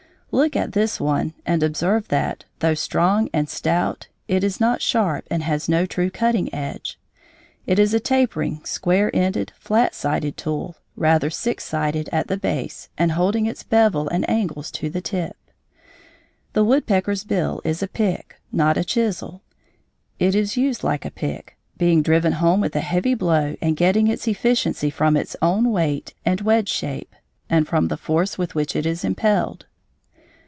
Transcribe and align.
Look 0.33 0.55
at 0.55 0.71
this 0.71 0.97
one 0.97 1.33
and 1.45 1.61
observe 1.61 2.07
that, 2.07 2.45
though 2.59 2.73
strong 2.73 3.27
and 3.33 3.49
stout, 3.49 4.07
it 4.29 4.45
is 4.45 4.61
not 4.61 4.81
sharp 4.81 5.27
and 5.29 5.43
has 5.43 5.67
no 5.67 5.85
true 5.85 6.09
cutting 6.09 6.51
edge. 6.55 6.97
It 7.67 7.77
is 7.77 7.93
a 7.93 7.99
tapering, 7.99 8.63
square 8.63 9.13
ended, 9.13 9.51
flat 9.59 9.93
sided 9.93 10.37
tool, 10.37 10.77
rather 10.95 11.29
six 11.29 11.65
sided 11.65 12.07
at 12.13 12.27
the 12.27 12.37
base 12.37 12.87
and 12.97 13.11
holding 13.11 13.45
its 13.45 13.63
bevel 13.63 14.07
and 14.07 14.23
angles 14.29 14.71
to 14.71 14.89
the 14.89 15.01
tip. 15.01 15.35
The 16.53 16.63
woodpecker's 16.63 17.25
bill 17.25 17.59
is 17.65 17.83
a 17.83 17.87
pick, 17.89 18.35
not 18.53 18.77
a 18.77 18.85
chisel. 18.85 19.41
It 20.17 20.33
is 20.33 20.55
used 20.55 20.81
like 20.81 21.03
a 21.03 21.11
pick, 21.11 21.57
being 21.77 22.01
driven 22.01 22.31
home 22.31 22.61
with 22.61 22.77
a 22.77 22.79
heavy 22.79 23.15
blow 23.15 23.57
and 23.61 23.75
getting 23.75 24.07
its 24.07 24.29
efficiency 24.29 24.89
from 24.89 25.17
its 25.17 25.35
own 25.41 25.73
weight 25.73 26.13
and 26.25 26.39
wedge 26.39 26.69
shape 26.69 27.17
and 27.49 27.67
from 27.67 27.89
the 27.89 27.97
force 27.97 28.37
with 28.37 28.55
which 28.55 28.77
it 28.77 28.85
is 28.85 29.03
impelled. 29.03 29.65